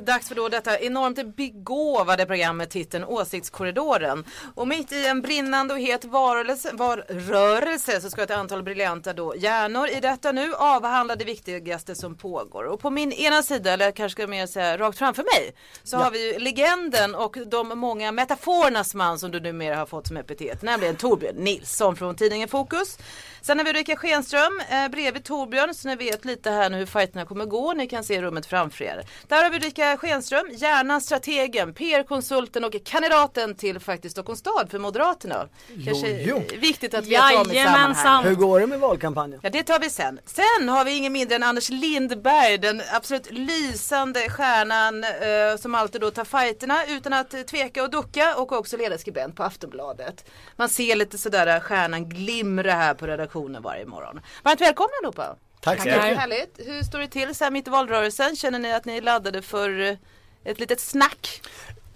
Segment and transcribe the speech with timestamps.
[0.00, 4.24] Dags, för då detta enormt begåvade programmet titeln Åsiktskorridoren.
[4.54, 9.12] Och mitt i en brinnande och het varelse, var, rörelse så ska ett antal briljanta
[9.12, 12.64] då hjärnor i detta nu avhandla det viktigaste som pågår.
[12.64, 15.96] Och på min ena sida, eller kanske ska jag mer säga rakt framför mig, så
[15.96, 20.16] har vi ju legenden och de många metaforernas man som du numera har fått som
[20.16, 22.98] epitet, nämligen Torbjörn Nilsson från tidningen Fokus.
[23.40, 26.86] Sen har vi Ulrika Schenström eh, bredvid Torbjörn så ni vet lite här nu hur
[26.86, 27.72] fighterna kommer gå.
[27.72, 29.04] Ni kan se rummet framför er.
[29.28, 34.78] Där har vi Ulrika Schenström, gärna strategen, PR-konsulten och kandidaten till faktiskt Stockholms stad för
[34.78, 35.48] Moderaterna.
[35.84, 36.42] Kanske jo.
[36.58, 38.30] viktigt att veta om i sammanhanget.
[38.30, 39.40] Hur går det med valkampanjen?
[39.42, 40.20] Ja det tar vi sen.
[40.26, 46.00] Sen har vi ingen mindre än Anders Lindberg, den absolut lysande stjärnan eh, som alltid
[46.00, 50.24] då tar fighterna utan att eh, tveka och ducka och också ledarskribent på Aftonbladet.
[50.56, 54.20] Man ser lite sådär eh, stjärnan glimra här på redaktionen varje morgon.
[54.42, 55.36] Varmt välkomna allihopa!
[55.62, 56.18] Tack så mycket.
[56.18, 56.54] Härligt.
[56.58, 58.36] Hur står det till så här mitt i valrörelsen?
[58.36, 59.96] Känner ni att ni är laddade för eh,
[60.44, 61.40] ett litet snack?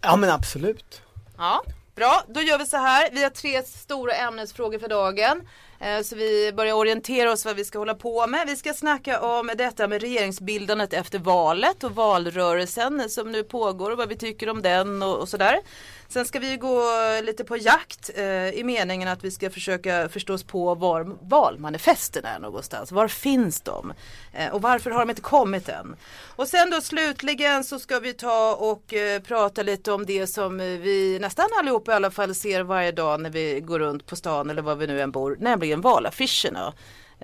[0.01, 1.01] Ja men absolut.
[1.39, 1.63] Ja,
[1.95, 2.23] bra.
[2.29, 3.09] Då gör vi så här.
[3.13, 5.49] Vi har tre stora ämnesfrågor för dagen.
[5.81, 8.47] Eh, Så vi börjar orientera oss vad vi ska hålla på med.
[8.47, 13.99] Vi ska snacka om detta med regeringsbildandet efter valet och valrörelsen som nu pågår och
[13.99, 15.59] vad vi tycker om den och, och sådär.
[16.09, 16.83] Sen ska vi gå
[17.23, 22.39] lite på jakt eh, i meningen att vi ska försöka förstås på var valmanifesten är
[22.39, 22.93] någonstans.
[22.93, 23.93] Var finns de?
[24.33, 25.97] Eh, och varför har de inte kommit än?
[26.37, 30.61] Och sen då slutligen så ska vi ta och eh, prata lite om det som
[30.61, 34.17] eh, vi nästan allihopa i alla fall ser varje dag när vi går runt på
[34.17, 36.73] stan eller var vi nu än bor, nämligen valaffischerna.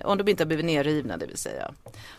[0.03, 1.71] Om de inte har blivit nerrivna det vill säga.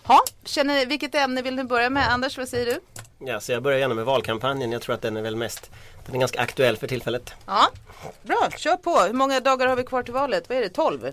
[0.02, 2.12] Ha, känner, vilket ämne vill ni börja med?
[2.12, 2.80] Anders, vad säger du?
[3.26, 4.72] Ja, så jag börjar gärna med valkampanjen.
[4.72, 5.70] Jag tror att den är väl mest
[6.06, 7.32] Den är ganska aktuell för tillfället.
[7.46, 7.68] Ja,
[8.22, 9.00] bra, kör på.
[9.00, 10.48] Hur många dagar har vi kvar till valet?
[10.48, 11.12] Vad är det, 12?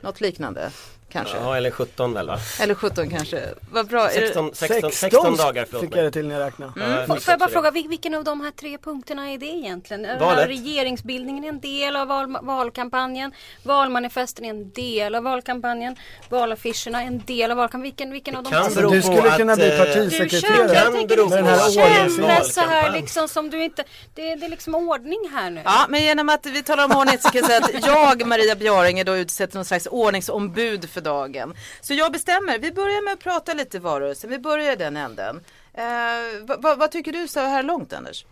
[0.00, 0.70] Något liknande
[1.16, 1.36] kanske?
[1.36, 2.38] Ja, eller 17 väl va?
[2.60, 3.42] Eller 17 kanske.
[3.72, 4.10] Vad bra.
[4.10, 4.26] Är det...
[4.26, 6.72] 16, 16, 16 dagar förlåt fick jag det till när jag räknade.
[6.76, 9.46] Ja, jag Får, jag bara fråga, vil- vilken av de här tre punkterna är det
[9.46, 10.04] egentligen?
[10.04, 10.48] Här Valet.
[10.48, 13.32] Regeringsbildningen är en del av val, valkampanjen.
[13.62, 15.96] Valmanifesten är en del av valkampanjen.
[16.28, 17.82] Valaffischerna är en del av valkampanjen.
[17.82, 18.70] Vilken, vilken av de kan här?
[18.74, 20.56] Beror du skulle att, kunna bli eh, Du partisekreterare.
[20.68, 22.10] känner, jag tänker här ordningen.
[22.16, 23.00] kännas så här Valkampanj.
[23.00, 23.84] liksom som du inte,
[24.14, 25.60] det, det är liksom ordning här nu.
[25.64, 28.54] Ja, men genom att vi talar om ordning så kan jag säga att jag, Maria
[28.54, 31.54] Bjaring, är då utsett till någon slags ordningsombud för dagen.
[31.80, 35.40] Så jag bestämmer, vi börjar med att prata lite valrörelsen, vi börjar i den änden.
[35.74, 35.84] Eh,
[36.42, 38.24] vad, vad, vad tycker du så här långt Anders?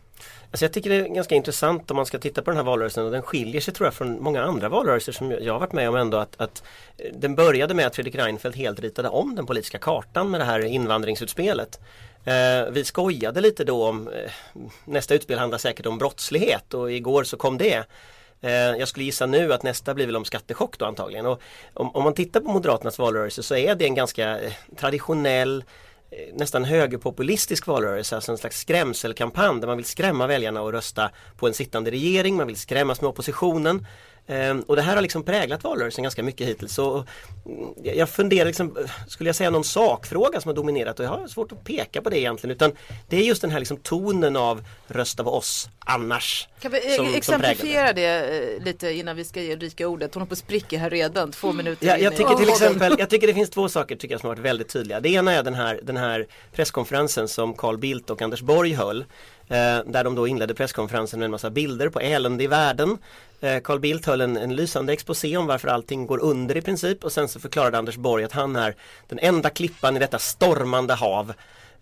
[0.50, 3.04] Alltså jag tycker det är ganska intressant om man ska titta på den här valrörelsen
[3.04, 5.88] och den skiljer sig tror jag från många andra valrörelser som jag har varit med
[5.88, 6.62] om ändå att, att
[6.98, 10.44] eh, den började med att Fredrik Reinfeldt helt ritade om den politiska kartan med det
[10.44, 11.80] här invandringsutspelet.
[12.24, 14.30] Eh, vi skojade lite då om eh,
[14.84, 17.84] nästa utspel handlar säkert om brottslighet och igår så kom det.
[18.44, 21.26] Eh, jag skulle gissa nu att nästa blir väl om skattechock då antagligen.
[21.26, 21.40] Och
[21.74, 25.64] om, om man tittar på Moderaternas valrörelse så är det en ganska eh, traditionell
[26.10, 31.10] eh, nästan högerpopulistisk valrörelse, alltså en slags skrämselkampanj där man vill skrämma väljarna och rösta
[31.36, 33.86] på en sittande regering, man vill skrämmas med oppositionen.
[34.26, 36.74] Ehm, och det här har liksom präglat valrörelsen ganska mycket hittills.
[36.74, 36.94] Så,
[37.46, 41.10] mm, jag funderar, liksom, eh, skulle jag säga någon sakfråga som har dominerat och jag
[41.10, 42.72] har svårt att peka på det egentligen utan
[43.08, 46.48] det är just den här liksom tonen av rösta på oss annars.
[46.60, 48.04] Kan vi som- som exemplifiera det
[48.58, 50.14] eh, lite innan vi ska ge Ulrika ordet?
[50.14, 53.10] Hon håller på spricka här redan, två minuter Ja, jag i- tycker till exempel, jag
[53.10, 55.00] tycker det finns två saker tycker jag som har varit väldigt tydliga.
[55.00, 59.04] Det ena är den här, den här presskonferensen som Carl Bildt och Anders Borg höll.
[59.48, 62.98] Eh, där de då inledde presskonferensen med en massa bilder på elände i världen.
[63.40, 67.04] Eh, Carl Bildt höll en, en lysande exposé om varför allting går under i princip
[67.04, 68.74] och sen så förklarade Anders Borg att han är
[69.08, 71.32] den enda klippan i detta stormande hav.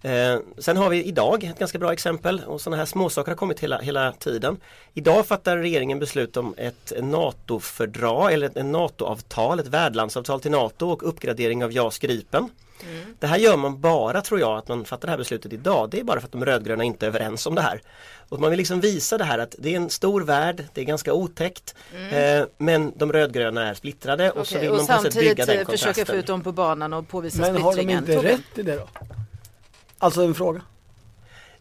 [0.02, 3.60] Eh, sen har vi idag ett ganska bra exempel och sådana här småsaker har kommit
[3.60, 4.56] hela, hela tiden.
[4.94, 11.08] Idag fattar regeringen beslut om ett NATO-fördrag eller ett NATO-avtal, ett värdlandsavtal till NATO och
[11.08, 12.48] uppgradering av JAS Gripen.
[13.18, 15.90] Det här gör man bara tror jag att man fattar det här beslutet idag.
[15.90, 17.80] Det är bara för att de rödgröna inte är överens om det här.
[18.28, 20.84] Och man vill liksom visa det här att det är en stor värld, det är
[20.84, 21.74] ganska otäckt.
[22.12, 25.46] Eh, men de rödgröna är splittrade och så vill och man på sätt samtidigt bygga
[25.46, 26.18] den eh, försöka få kontrasten.
[26.18, 27.98] ut dem på banan och påvisa Men har de splittringen.
[27.98, 28.88] inte rätt i det då?
[30.02, 30.62] Alltså en fråga.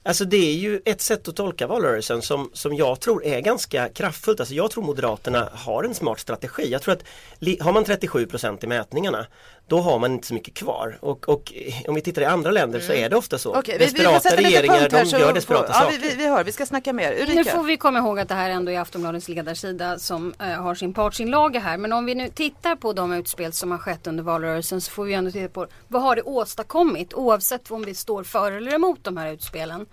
[0.03, 3.89] Alltså det är ju ett sätt att tolka valrörelsen som, som jag tror är ganska
[3.89, 4.39] kraftfullt.
[4.39, 6.71] Alltså jag tror Moderaterna har en smart strategi.
[6.71, 7.03] Jag tror att
[7.62, 9.25] har man 37% i mätningarna
[9.71, 10.98] då har man inte så mycket kvar.
[11.00, 11.53] Och, och
[11.88, 13.53] om vi tittar i andra länder så är det ofta så.
[13.53, 13.63] Mm.
[13.68, 16.00] Vi, vi får desperata lite regeringar de så gör desperata ja, saker.
[16.00, 17.12] Vi, vi, vi hör, vi ska snacka mer.
[17.12, 17.51] Nu Ulrika.
[17.51, 20.94] får vi komma ihåg att det här ändå är Aftonbladets ledarsida som eh, har sin
[20.94, 21.77] partsinlaga här.
[21.77, 25.06] Men om vi nu tittar på de utspel som har skett under valrörelsen så får
[25.06, 29.00] vi ändå titta på vad har det åstadkommit oavsett om vi står för eller emot
[29.03, 29.86] de här utspelen.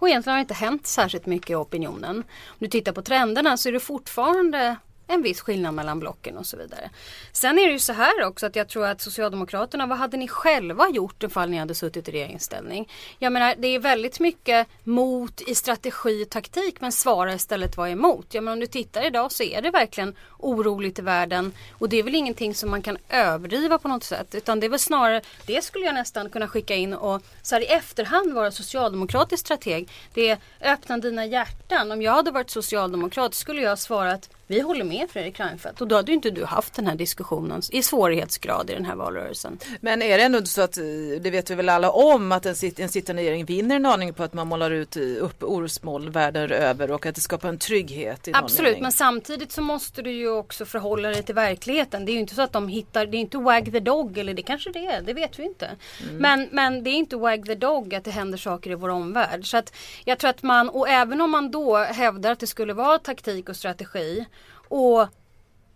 [0.00, 2.16] Och egentligen har det inte hänt särskilt mycket i opinionen.
[2.48, 4.76] Om du tittar på trenderna så är det fortfarande
[5.10, 6.90] en viss skillnad mellan blocken och så vidare.
[7.32, 10.28] Sen är det ju så här också att jag tror att Socialdemokraterna, vad hade ni
[10.28, 12.88] själva gjort ifall ni hade suttit i regeringsställning?
[13.18, 17.90] Jag menar det är väldigt mycket mot i strategi och taktik men svara istället vara
[17.90, 18.34] emot.
[18.34, 21.98] Jag menar om du tittar idag så är det verkligen oroligt i världen och det
[21.98, 25.22] är väl ingenting som man kan överdriva på något sätt utan det är väl snarare,
[25.46, 29.88] det skulle jag nästan kunna skicka in och så här i efterhand vara socialdemokratisk strateg.
[30.14, 31.92] Det är öppna dina hjärtan.
[31.92, 35.88] Om jag hade varit socialdemokrat skulle jag ha svarat vi håller med Fredrik Reinfeldt och
[35.88, 39.58] då hade ju inte du haft den här diskussionen i svårighetsgrad i den här valrörelsen.
[39.80, 40.84] Men är det ändå så att, eh,
[41.20, 44.14] det vet vi väl alla om, att en, sit, en sittande regering vinner en aning
[44.14, 47.58] på att man målar ut eh, upp orosmoln världen över och att det skapar en
[47.58, 48.82] trygghet Absolut, mening.
[48.82, 52.04] men samtidigt så måste du ju också förhålla dig till verkligheten.
[52.04, 54.34] Det är ju inte så att de hittar, det är inte wag the dog eller
[54.34, 55.70] det kanske det är, det vet vi inte.
[56.02, 56.16] Mm.
[56.16, 59.50] Men, men det är inte wag the dog att det händer saker i vår omvärld.
[59.50, 59.74] Så att
[60.04, 63.48] jag tror att man, och även om man då hävdar att det skulle vara taktik
[63.48, 64.26] och strategi
[64.70, 65.06] och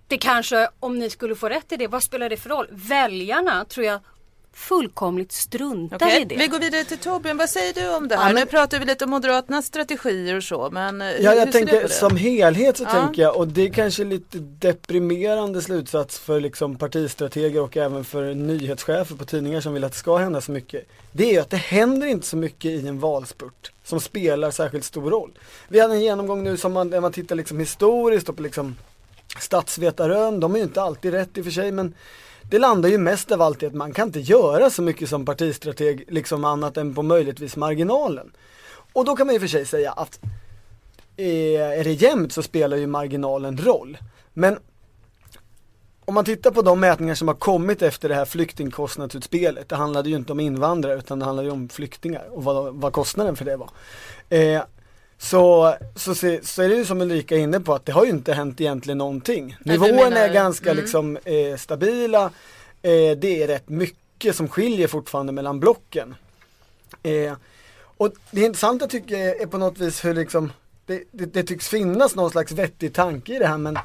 [0.08, 2.66] det kanske, om ni skulle få rätt i det, vad spelar det för roll?
[2.70, 4.00] Väljarna tror jag
[4.52, 6.36] fullkomligt struntar Okej, i det.
[6.36, 8.22] Vi går vidare till Torbjörn, vad säger du om det här?
[8.28, 11.22] Ja, men- Nu pratar vi lite om Moderaternas strategier och så, men eh, Ja, hur
[11.24, 11.92] jag ser du tänker på det?
[11.94, 12.90] som helhet så Ja.
[12.90, 18.34] tänker jag, och det är kanske lite deprimerande slutsats för liksom partistrateger och även för
[18.34, 20.88] nyhetschefer på tidningar som vill att det ska hända så mycket.
[21.12, 24.84] Det är ju att det händer inte så mycket i en valspurt som spelar särskilt
[24.84, 25.38] stor roll.
[25.68, 28.76] Vi hade en genomgång nu som man, när man tittar liksom historiskt och på liksom
[29.40, 31.94] statsvetarrön, de är ju inte alltid rätt i och för sig men
[32.50, 35.24] det landar ju mest av allt i att man kan inte göra så mycket som
[35.24, 38.32] partistrateg liksom annat än på möjligtvis marginalen.
[38.92, 40.20] Och då kan man ju för sig säga att
[41.16, 43.98] är, är det jämnt så spelar ju marginalen roll.
[44.32, 44.58] Men
[46.04, 50.08] om man tittar på de mätningar som har kommit efter det här flyktingkostnadsutspelet, det handlade
[50.08, 53.44] ju inte om invandrare utan det handlade ju om flyktingar och vad, vad kostnaden för
[53.44, 53.70] det var.
[54.28, 54.62] Eh,
[55.18, 58.04] så, så, se, så är det ju som Ulrika är inne på att det har
[58.04, 59.56] ju inte hänt egentligen någonting.
[59.64, 60.82] Nivåerna är ganska mm.
[60.82, 62.24] liksom eh, stabila,
[62.82, 66.14] eh, det är rätt mycket som skiljer fortfarande mellan blocken.
[67.02, 67.32] Eh,
[67.96, 70.52] och det intressanta tycker jag är på något vis hur liksom
[70.86, 73.78] det, det, det tycks finnas någon slags vettig tanke i det här men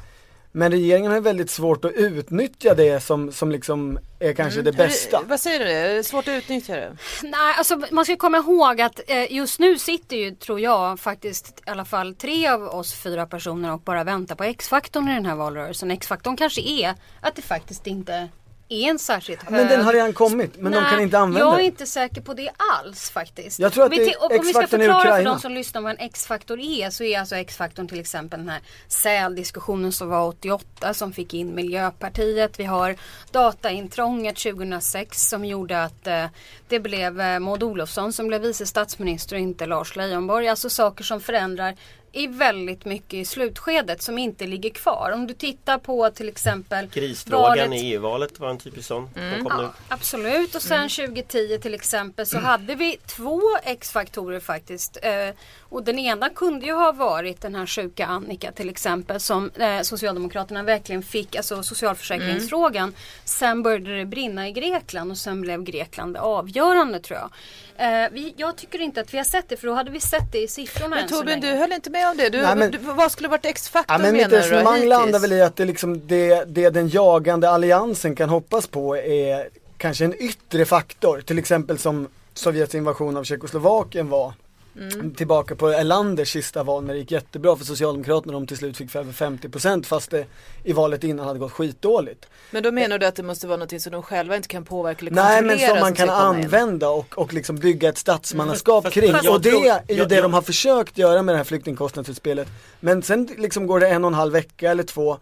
[0.52, 4.80] men regeringen har väldigt svårt att utnyttja det som, som liksom är kanske det Mm.
[4.80, 5.22] Hur- bästa.
[5.26, 5.70] Vad säger du?
[5.70, 6.96] Är det svårt att utnyttja det?
[7.22, 11.62] Nej, alltså man ska komma ihåg att eh, just nu sitter ju, tror jag, faktiskt
[11.66, 15.26] i alla fall tre av oss fyra personer och bara väntar på X-faktorn i den
[15.26, 15.90] här valrörelsen.
[15.90, 18.28] X-faktorn kanske är att det faktiskt inte
[18.70, 19.52] är en särskilt hög...
[19.52, 21.66] Men den har redan kommit, men de Nej, kan inte använda Jag är den.
[21.66, 23.58] inte säker på det alls faktiskt.
[23.58, 25.30] Jag tror att det är ti- och Om vi ska X-faktorn i förklara för Ukraina.
[25.30, 28.60] de som lyssnar vad en X-faktor är så är alltså X-faktorn till exempel den här
[28.88, 32.60] säldiskussionen som var 88 som fick in Miljöpartiet.
[32.60, 32.96] Vi har
[33.30, 36.24] dataintrånget 2006 som gjorde att eh,
[36.68, 40.48] det blev eh, Maud Olofsson som blev vice statsminister och inte Lars Leijonborg.
[40.48, 41.76] Alltså saker som förändrar
[42.12, 45.10] i väldigt mycket i slutskedet som inte ligger kvar.
[45.14, 49.10] Om du tittar på till exempel Krisfrågan valet- i EU-valet var en typisk sån.
[49.14, 49.42] nu.
[49.48, 54.98] Ja, absolut och sen 2010 till exempel så hade vi två X-faktorer faktiskt.
[55.02, 59.50] Eh, och den ena kunde ju ha varit den här sjuka Annika till exempel som
[59.50, 62.94] eh, Socialdemokraterna verkligen fick, alltså socialförsäkringsfrågan.
[63.24, 67.30] Sen började det brinna i Grekland och sen blev Grekland det avgörande tror jag.
[67.76, 70.32] Eh, vi, jag tycker inte att vi har sett det för då hade vi sett
[70.32, 72.28] det i siffrorna Men Torbjörn, du höll inte med om det.
[72.28, 75.18] Du, Nej, men- du, vad skulle varit X-faktorn Ja, men mitt menar du resonemang landar
[75.18, 80.04] väl i att det, liksom, det, det den jagande alliansen kan hoppas på är kanske
[80.04, 81.20] en yttre faktor.
[81.20, 84.32] Till exempel som Sovjets invasion av Tjeckoslovakien var.
[84.76, 85.14] Mm.
[85.14, 88.32] Tillbaka på Erlanders sista val när det gick jättebra för Socialdemokraterna.
[88.32, 90.26] De till slut fick över 50% fast det
[90.64, 92.26] i valet innan hade gått skitdåligt.
[92.50, 95.00] Men då menar du att det måste vara något som de själva inte kan påverka
[95.00, 98.94] eller Nej men kontrollera som man kan använda och, och liksom bygga ett statsmannaskap Fast-
[98.94, 99.14] kring.
[99.14, 101.44] och det tror- är ju jag- det jag- de har försökt göra med det här
[101.44, 102.48] flyktingkostnadsutspelet.
[102.80, 105.16] Men sen liksom går det en och en halv vecka eller två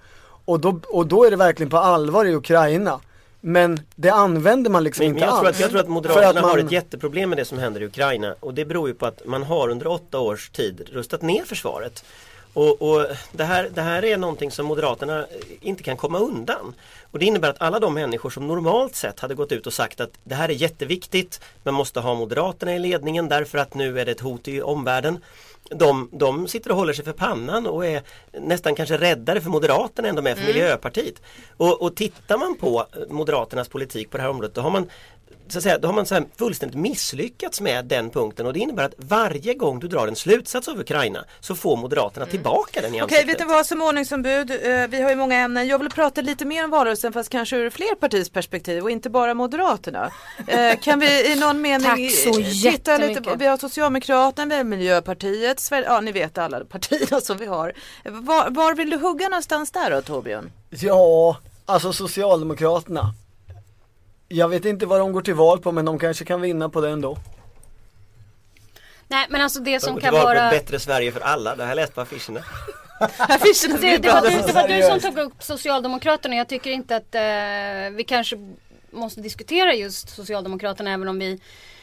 [0.45, 3.01] och då, och då är det verkligen på allvar i Ukraina.
[3.41, 5.57] Men det använder man liksom Men, men inte jag, tror alls.
[5.57, 7.85] att, jag tror att Moderaterna att man- har ett jätteproblem med det som händer i
[7.87, 11.45] Ukraina och det beror ju på att man har under åtta års tid rustat ner
[11.45, 12.05] försvaret.
[12.53, 15.27] Och, och det, här, det här är någonting som Moderaterna
[15.61, 16.75] inte kan komma undan.
[17.11, 20.01] Och det innebär att alla de människor som normalt sett hade gått ut och sagt
[20.01, 24.05] att det här är jätteviktigt, man måste ha Moderaterna i ledningen därför att nu är
[24.07, 25.19] det ett hot i omvärlden.
[25.71, 30.09] De, de sitter och håller sig för pannan och är nästan kanske räddare för Moderaterna
[30.09, 31.23] än de är för Miljöpartiet.
[31.57, 34.91] Och, och tittar man på Moderaternas politik på det här området då har man
[35.49, 38.59] så att säga, då har man så här fullständigt misslyckats med den punkten och det
[38.59, 42.95] innebär att varje gång du drar en slutsats av Ukraina så får Moderaterna tillbaka den
[42.95, 43.29] i Okej, ansiktet.
[43.29, 45.67] vet ni vad som ordningsombud, eh, vi har ju många ämnen.
[45.69, 49.11] Jag vill prata lite mer om valrörelsen fast kanske ur fler partiers perspektiv och inte
[49.11, 50.11] bara Moderaterna.
[50.47, 54.65] Eh, kan vi i någon mening eh, titta lite på, vi har Socialdemokraterna, vi har
[54.65, 57.73] Miljöpartiet, Sver- ja ni vet alla partierna som vi har.
[58.05, 60.51] Var, var vill du hugga någonstans där då Torbjörn?
[60.71, 63.15] Ja, alltså Socialdemokraterna.
[64.29, 66.81] Jag vet inte vad de går till val på men de kanske kan vinna på
[66.81, 67.19] det ändå.
[69.09, 71.13] Nej men alltså det De som går kan till val på vara ett bättre Sverige
[71.13, 72.41] för alla, det har jag läst på affischerna.
[73.19, 76.37] Affischerna det, det, var du, det var du som tog upp Socialdemokraterna.
[76.37, 78.37] Jag tycker inte att eh, vi kanske
[78.91, 81.41] måste diskutera just Socialdemokraterna även om vi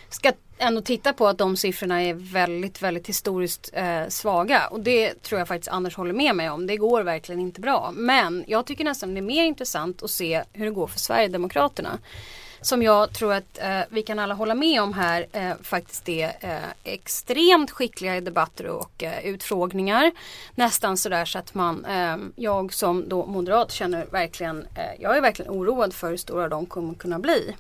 [0.10, 4.68] ska ändå titta på att de siffrorna är väldigt, väldigt historiskt eh, svaga.
[4.68, 6.68] Och det tror jag faktiskt Anders håller med mig om.
[6.68, 7.92] Det går verkligen inte bra.
[7.96, 12.00] Men jag tycker nästan det är mer intressant att se hur det går för Sverigedemokraterna.
[12.62, 16.32] Som jag tror att eh, vi kan alla hålla med om här eh, faktiskt är
[16.40, 20.12] eh, extremt skickliga i debatter och eh, utfrågningar.
[20.56, 25.22] Nästan sådär så att man, eh, jag som då moderat känner verkligen, eh, jag är
[25.22, 27.56] verkligen oroad för hur stora de kommer kunna bli.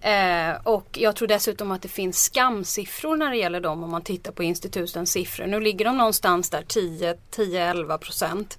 [0.00, 4.02] Eh, och jag tror dessutom att det finns skamsiffror när det gäller dem om man
[4.02, 5.46] tittar på institutens siffror.
[5.46, 8.58] Nu ligger de någonstans där 10-11 procent.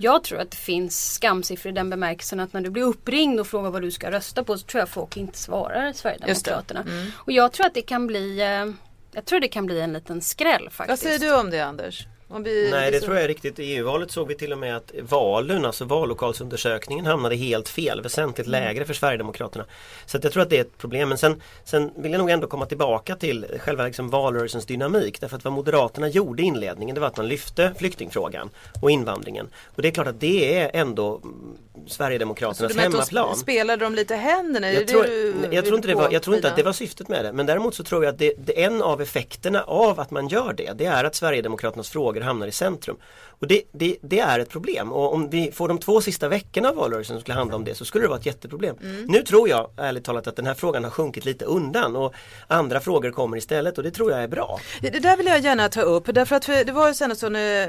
[0.00, 3.46] Jag tror att det finns skamsiffror i den bemärkelsen att när du blir uppringd och
[3.46, 6.84] frågar vad du ska rösta på så tror jag folk inte svarar Sverigedemokraterna.
[7.14, 8.66] Och jag tror att det kan bli eh,
[9.12, 11.02] jag tror det kan bli en liten skräll Vad faktiskt.
[11.02, 12.06] säger du om det Anders?
[12.28, 13.58] Vi, Nej det liksom- tror jag är riktigt.
[13.58, 18.46] I EU-valet såg vi till och med att valen, alltså vallokalsundersökningen hamnade helt fel, väsentligt
[18.46, 19.64] lägre för Sverigedemokraterna.
[20.06, 21.08] Så jag tror att det är ett problem.
[21.08, 25.20] Men sen, sen vill jag nog ändå komma tillbaka till själva liksom valrörelsens dynamik.
[25.20, 28.50] Därför att vad Moderaterna gjorde i inledningen det var att man lyfte flyktingfrågan
[28.82, 29.48] och invandringen.
[29.76, 31.56] Och det är klart att det är ändå mm,
[31.86, 33.28] Sverigedemokraternas att hemmaplan.
[33.28, 34.72] de spelade de lite händerna?
[34.72, 35.06] Jag tror,
[35.50, 37.32] jag, tror inte var, jag tror inte att det var syftet med det.
[37.32, 40.52] Men däremot så tror jag att det, det, en av effekterna av att man gör
[40.52, 42.96] det, det är att Sverigedemokraternas frågor hamnar i centrum.
[43.40, 44.92] Och det, det, det är ett problem.
[44.92, 47.74] Och om vi får de två sista veckorna av valrörelsen som skulle handla om det
[47.74, 48.76] så skulle det vara ett jätteproblem.
[48.82, 49.04] Mm.
[49.08, 52.14] Nu tror jag ärligt talat att den här frågan har sjunkit lite undan och
[52.48, 54.60] andra frågor kommer istället och det tror jag är bra.
[54.80, 57.68] Det där vill jag gärna ta upp därför att det var ju sen så när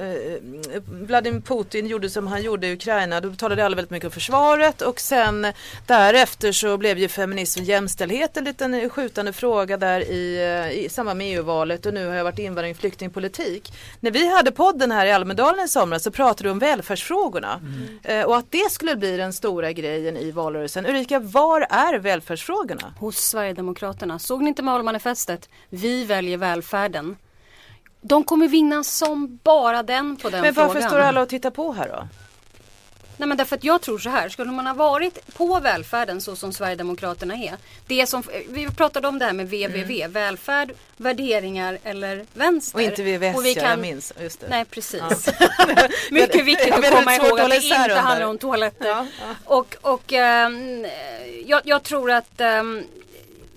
[0.74, 4.12] eh, Vladimir Putin gjorde som han gjorde i Ukraina då talade alla väldigt mycket om
[4.12, 5.48] försvaret och sen
[5.88, 10.90] därefter så blev ju feminism och jämställdhet en liten skjutande fråga där i, eh, i
[10.90, 13.74] samband med EU-valet och nu har jag varit invandring och flyktingpolitik.
[14.00, 17.62] När vi hade podden här i Almedalen i somras så pratade du om välfärdsfrågorna
[18.04, 20.86] eh, och att det skulle bli den stora grejen i valrörelsen.
[20.86, 22.94] Ulrika, var är välfärdsfrågorna?
[23.00, 24.20] hos Sverigedemokraterna.
[24.20, 25.50] Såg ni inte valmanifestet?
[25.70, 27.16] Vi väljer välfärden.
[28.02, 30.90] De kommer vinna som bara den på den Men varför frågan.
[30.90, 32.08] står alla och tittar på här då?
[33.18, 36.36] Nej men därför att jag tror så här, skulle man ha varit på välfärden så
[36.36, 37.56] som Sverigedemokraterna är.
[37.88, 42.80] Det som, vi pratade om det här med VVV, välfärd, värderingar eller vänster.
[42.80, 42.86] Mm.
[42.88, 44.14] Och inte VVS, Och vi ja, kan- jag minns.
[44.22, 44.48] Just det.
[44.50, 45.02] Nej precis.
[46.12, 48.88] Mycket viktigt att komma ihåg att det inte handlar om toaletter.
[48.88, 49.36] Ja, ja.
[49.46, 50.86] Och, och ehm,
[51.46, 52.84] jag, jag tror att ehm,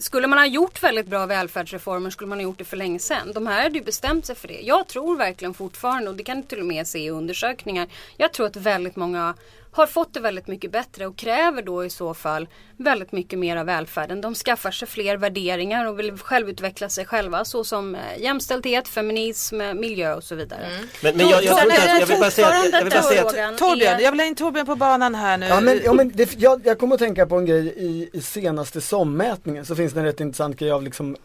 [0.01, 3.33] skulle man ha gjort väldigt bra välfärdsreformer skulle man ha gjort det för länge sedan.
[3.35, 4.61] De här hade ju bestämt sig för det.
[4.61, 8.33] Jag tror verkligen fortfarande, och det kan du till och med se i undersökningar, jag
[8.33, 9.35] tror att väldigt många
[9.73, 13.57] har fått det väldigt mycket bättre och kräver då i så fall väldigt mycket mer
[13.57, 14.21] av välfärden.
[14.21, 19.75] De skaffar sig fler värderingar och vill självutveckla sig själva såsom eh, jämställdhet, feminism, eh,
[19.75, 20.69] miljö och så vidare.
[21.03, 23.49] Men, men jag, jag, tror inte att, jag vill bara säga, jag vill bara säga
[23.49, 25.47] att Torbjörn, jag vill ha in Torbjörn på banan här nu.
[25.47, 28.21] Ja men, ja, men det, jag, jag kommer att tänka på en grej i, i
[28.21, 31.17] senaste sommätningen så finns det en rätt intressant grej av liksom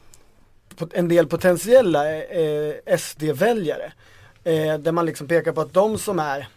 [0.94, 3.92] en del potentiella eh, SD-väljare.
[4.44, 6.48] Eh, där man liksom pekar på att de som är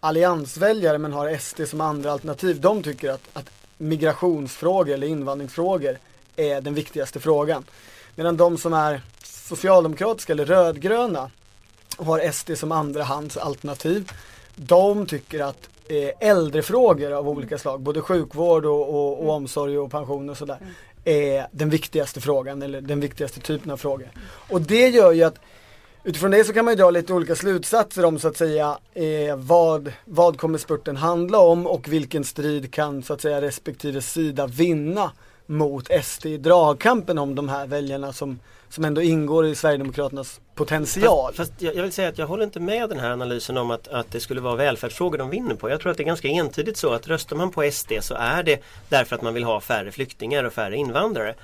[0.00, 5.98] alliansväljare men har SD som andra alternativ, de tycker att, att migrationsfrågor eller invandringsfrågor
[6.36, 7.64] är den viktigaste frågan.
[8.14, 11.30] Medan de som är socialdemokratiska eller rödgröna
[11.96, 14.12] och har SD som andrahandsalternativ,
[14.56, 19.90] de tycker att eh, äldrefrågor av olika slag, både sjukvård och, och, och omsorg och
[19.90, 20.58] pension och sådär,
[21.04, 24.10] är den viktigaste frågan eller den viktigaste typen av frågor.
[24.24, 25.38] Och det gör ju att
[26.04, 29.36] Utifrån det så kan man ju dra lite olika slutsatser om så att säga eh,
[29.36, 34.46] vad, vad kommer spurten handla om och vilken strid kan så att säga respektive sida
[34.46, 35.12] vinna
[35.46, 38.38] mot SD i dragkampen om de här väljarna som,
[38.68, 41.34] som ändå ingår i Sverigedemokraternas tillväxtpotential.
[41.34, 43.70] Fast, fast jag, jag vill säga att jag håller inte med den här analysen om
[43.70, 45.70] att, att det skulle vara välfärdsfrågor de vinner på.
[45.70, 48.42] Jag tror att det är ganska entydigt så att röstar man på SD så är
[48.42, 51.34] det därför att man vill ha färre flyktingar och färre invandrare.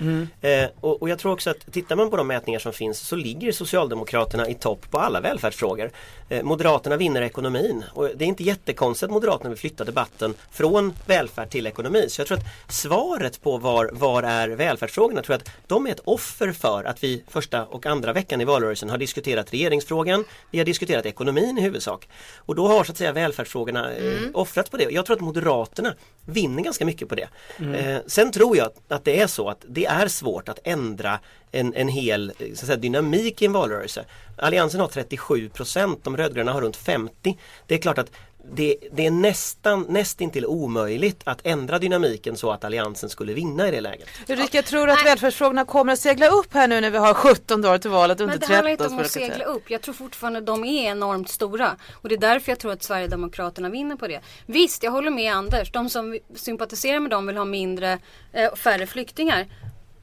[0.40, 3.16] Eh, och, och jag tror också att tittar man på de mätningar som finns så
[3.16, 5.90] ligger Socialdemokraterna i topp på alla välfärdsfrågor.
[6.28, 10.92] Eh, Moderaterna vinner ekonomin och det är inte jättekonstigt att Moderaterna vill flytta debatten från
[11.06, 12.06] välfärd till ekonomi.
[12.08, 15.90] Så jag tror att svaret på var, var är välfärdsfrågorna tror jag att de är
[15.90, 20.58] ett offer för att vi första och andra veckan i valrörelsen har diskuterat regeringsfrågan, vi
[20.58, 22.08] har diskuterat ekonomin i huvudsak.
[22.36, 24.90] Och då har så att säga välfärdsfrågorna eh, offrats på det.
[24.90, 25.94] Jag tror att Moderaterna
[26.24, 27.28] vinner ganska mycket på det.
[27.58, 31.20] Eh, sen tror jag att det är så att det är svårt att ändra
[31.52, 34.04] en, en hel eh, så att säga, dynamik i en valrörelse.
[34.36, 37.38] Alliansen har 37 procent, de rödgröna har runt 50.
[37.66, 38.10] Det är klart att
[38.52, 43.70] det, det är nästan nästintill omöjligt att ändra dynamiken så att Alliansen skulle vinna i
[43.70, 44.08] det läget.
[44.28, 47.62] Ulrika, tror du att välfärdsfrågorna kommer att segla upp här nu när vi har 17
[47.62, 48.54] dagar till valet under Men det 13?
[48.54, 49.70] handlar inte om att segla upp.
[49.70, 51.76] Jag tror fortfarande de är enormt stora.
[51.92, 54.20] Och det är därför jag tror att Sverigedemokraterna vinner på det.
[54.46, 55.72] Visst, jag håller med Anders.
[55.72, 57.98] De som sympatiserar med dem vill ha mindre,
[58.32, 59.46] eh, färre flyktingar.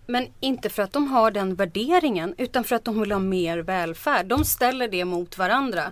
[0.08, 3.58] Men inte för att de har den värderingen utan för att de vill ha mer
[3.58, 4.26] välfärd.
[4.26, 5.92] De ställer det mot varandra.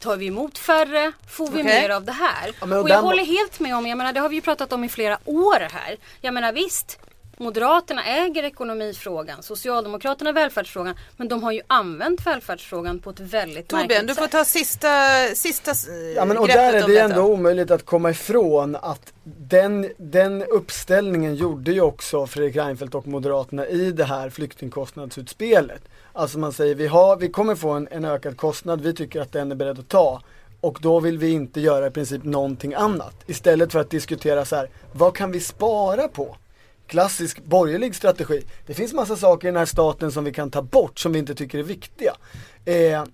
[0.00, 1.62] Tar vi emot färre får vi.
[1.62, 1.64] Okej.
[1.82, 2.50] mer av det här.
[2.60, 4.40] Ja, och och jag den- håller helt med om, jag menar det har vi ju
[4.42, 5.96] pratat om i flera år här.
[6.20, 6.98] Jag menar visst,
[7.36, 10.94] Moderaterna äger ekonomifrågan, Socialdemokraterna välfärdsfrågan.
[11.16, 14.30] Men de har ju använt välfärdsfrågan på ett väldigt Torbjörn, märkligt du får sätt.
[14.30, 14.88] ta sista,
[15.34, 19.12] sista eh, Ja men och greppet där är det ändå omöjligt att komma ifrån att
[19.24, 25.82] den, den uppställningen gjorde ju också Fredrik Reinfeldt och Moderaterna i det här flyktingkostnadsutspelet.
[26.16, 29.32] Alltså man säger vi, har, vi kommer få en, en ökad kostnad, vi tycker att
[29.32, 30.22] den är beredd att ta.
[30.60, 33.14] Och då vill vi inte göra i princip någonting annat.
[33.26, 36.36] Istället för att diskutera så här, vad kan vi spara på?
[36.86, 38.42] Klassisk borgerlig strategi.
[38.66, 41.18] Det finns massa saker i den här staten som vi kan ta bort som vi
[41.18, 42.14] inte tycker är viktiga.
[42.64, 43.04] Eh,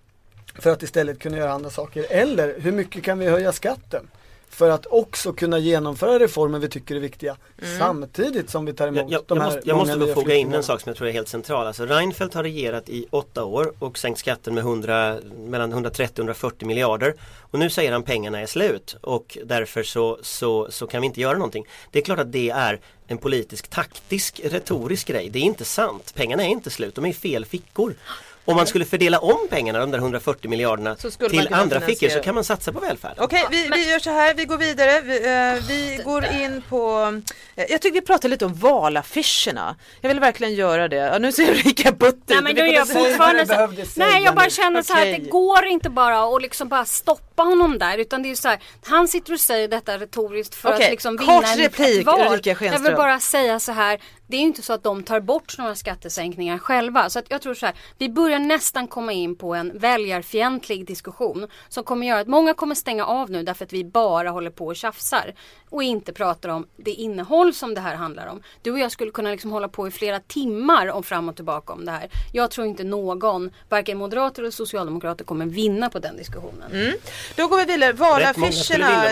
[0.59, 2.07] för att istället kunna göra andra saker.
[2.11, 4.09] Eller hur mycket kan vi höja skatten?
[4.51, 7.37] För att också kunna genomföra reformer vi tycker är viktiga
[7.79, 10.35] samtidigt som vi tar emot Jag, jag, de jag här måste, jag måste då foga
[10.35, 11.67] in en sak som jag tror är helt central.
[11.67, 16.19] Alltså Reinfeldt har regerat i åtta år och sänkt skatten med 100, mellan 130 och
[16.19, 17.15] 140 miljarder.
[17.51, 21.21] Och nu säger han pengarna är slut och därför så, så, så kan vi inte
[21.21, 21.67] göra någonting.
[21.91, 25.31] Det är klart att det är en politisk taktisk retorisk grej.
[25.31, 26.13] Det är inte sant.
[26.15, 27.95] Pengarna är inte slut, de är i fel fickor.
[28.45, 30.97] Om man skulle fördela om pengarna, de där 140 miljarderna
[31.31, 33.15] till andra fickor så kan man satsa på välfärd.
[33.19, 35.01] Okej, vi, vi gör så här, vi går vidare.
[35.01, 37.13] Vi, eh, vi går in på,
[37.57, 39.77] eh, jag tycker vi pratar lite om valaffischerna.
[40.01, 40.97] Jag vill verkligen göra det.
[40.97, 42.23] Ja, nu ser Ulrika butt ut.
[42.27, 43.45] Nej men vad fortfarande
[43.77, 46.69] du så, Nej jag bara känner så här att det går inte bara att liksom
[46.69, 50.55] bara stoppa honom där utan det är så här, Han sitter och säger detta retoriskt
[50.55, 52.33] för Okej, att liksom kort vinna en, replik, ett val.
[52.33, 55.21] Ulrika Jag vill bara säga så här Det är ju inte så att de tar
[55.21, 59.37] bort några skattesänkningar själva så att jag tror så här Vi börjar nästan komma in
[59.37, 63.73] på en väljarfientlig diskussion som kommer göra att många kommer stänga av nu därför att
[63.73, 65.35] vi bara håller på och tjafsar
[65.71, 68.43] och inte pratar om det innehåll som det här handlar om.
[68.63, 71.73] Du och jag skulle kunna liksom hålla på i flera timmar om fram och tillbaka
[71.73, 72.11] om det här.
[72.33, 76.93] Jag tror inte någon, varken moderater eller socialdemokrater kommer vinna på den diskussionen.
[77.37, 77.93] Då går vi vidare.
[77.93, 79.05] Valaffischerna.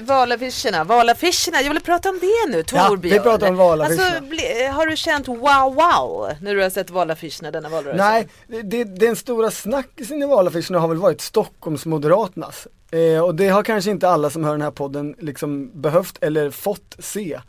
[0.00, 1.60] Valaffischerna, valaffischerna.
[1.62, 3.12] Jag vill prata om det nu Ja, Torbjörn.
[3.12, 4.16] vi pratar om valaffischerna.
[4.16, 8.04] Alltså, bli, har du känt wow wow när du har sett valaffischerna denna valrörelse?
[8.04, 12.66] Nej, det, den stora snackisen i valaffischerna har väl varit Stockholmsmoderaternas.
[12.90, 16.50] Eh, och det har kanske inte alla som hör den här podden liksom behövt eller
[16.50, 17.40] fått se.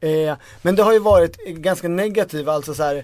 [0.00, 2.96] Eh, men det har ju varit ganska negativa, alltså så här,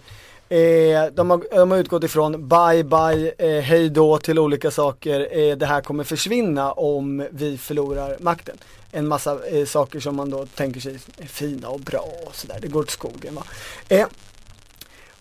[0.48, 5.38] eh, de, har, de har utgått ifrån bye bye, eh, hej då till olika saker,
[5.38, 8.56] eh, det här kommer försvinna om vi förlorar makten.
[8.92, 12.58] En massa eh, saker som man då tänker sig är fina och bra och sådär,
[12.62, 13.44] det går åt skogen va.
[13.88, 14.06] Eh,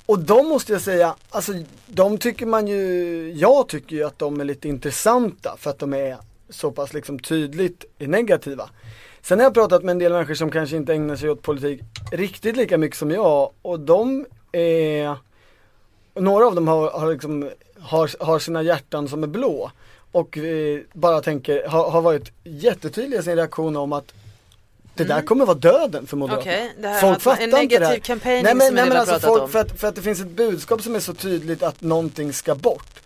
[0.05, 1.53] och de måste jag säga, alltså
[1.87, 5.93] de tycker man ju, jag tycker ju att de är lite intressanta för att de
[5.93, 6.17] är
[6.49, 8.69] så pass liksom tydligt negativa.
[9.21, 11.81] Sen har jag pratat med en del människor som kanske inte ägnar sig åt politik
[12.11, 15.17] riktigt lika mycket som jag och de är,
[16.15, 19.71] några av dem har, har, liksom, har, har sina hjärtan som är blå
[20.11, 24.13] och eh, bara tänker, har, har varit jättetydliga i sin reaktion om att
[24.95, 26.51] det där kommer vara döden för Moderaterna.
[26.51, 27.91] Okej, det här Folk att man- en fattar inte det här.
[27.93, 29.49] negativ nej, men, nej, men alltså folk, om.
[29.49, 32.55] För, att, för att det finns ett budskap som är så tydligt att någonting ska
[32.55, 32.99] bort.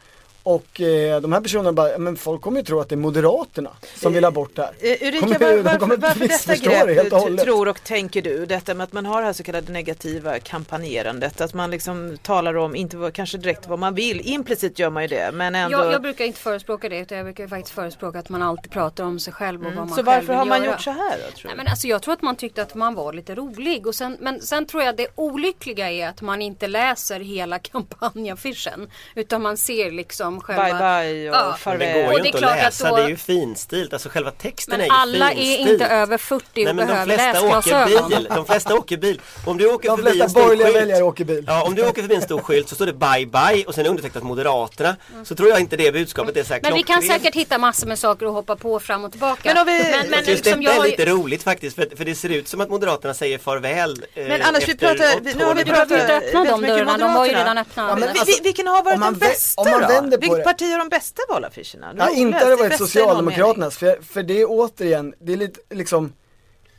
[0.45, 3.69] Och eh, de här personerna bara, men folk kommer ju tro att det är Moderaterna
[3.95, 4.73] som vill ha bort det här.
[4.79, 7.43] Eh, Ulrika, Kommer- var, de varför, kommer varför detta det grepp helt och t- hållet.
[7.43, 8.45] tror och tänker du?
[8.45, 11.41] Detta med att man har det här så kallade negativa kampanjerandet.
[11.41, 14.21] Att man liksom talar om, inte vad, kanske direkt vad man vill.
[14.27, 15.31] Implicit gör man ju det.
[15.33, 15.77] Men ändå.
[15.77, 19.03] Jag, jag brukar inte förespråka det utan jag brukar faktiskt förespråka att man alltid pratar
[19.03, 20.71] om sig själv och vad man så själv varför vill har man göra.
[20.71, 21.37] gjort så här då?
[21.37, 23.87] Tror Nej, men alltså jag tror att man tyckte att man var lite rolig.
[23.87, 27.59] Och sen, men sen tror jag det olyckliga är att man inte läser hela
[28.13, 28.89] kampanjaffischen.
[29.15, 30.63] Utan man ser liksom själva...
[30.63, 31.41] Bye bye och Ja.
[31.43, 31.93] Men det farväl.
[31.93, 33.93] går Och ju är inte att klart att läsa, då- det är ju finstilt.
[33.93, 35.69] Alltså själva texten Men är ju alla är finstilt.
[35.69, 38.09] inte över 40 och Nej, de behöver läsglasögon.
[38.09, 38.27] bil.
[38.35, 39.21] De flesta åker bil.
[39.45, 40.77] Om du åker De förbi flesta borgerliga skylt.
[40.77, 41.43] väljare åker bil.
[41.47, 43.85] Ja, om du åker förbi en stor skylt så står det bye bye och sen
[43.85, 44.95] är undertecknat Moderaterna.
[45.23, 47.87] Så tror jag inte det budskapet är så här Men vi kan säkert hitta massor
[47.87, 49.41] med saker att hoppa på fram och tillbaka.
[49.43, 52.05] Men om vi- men, men Just liksom detta jag, är lite roligt faktiskt för, för
[52.05, 55.45] det ser ut som att Moderaterna säger farväl eh, Men annars vi pratar, vi- nu
[55.45, 55.85] har vi åtta år.
[55.85, 57.83] behöver pratat inte öppna de dörrarna, de var ju redan öppna.
[57.89, 59.87] Ja, men Vi, alltså, vi, vilken har varit om den bästa om man då?
[59.87, 60.43] vänder Vilket det.
[60.43, 61.95] parti har de bästa valaffischerna?
[61.97, 62.77] Ja, inte har det varit.
[62.77, 66.13] Socialdemokraternas, för, för det är återigen, det är lite liksom